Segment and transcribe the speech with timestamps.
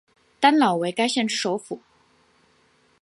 [0.39, 1.79] 丹老为该县之首府。